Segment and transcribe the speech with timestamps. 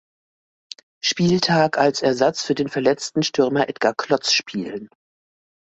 [1.03, 4.89] Spieltag als Ersatz für den verletzten Stürmer Edgar Klotz spielen.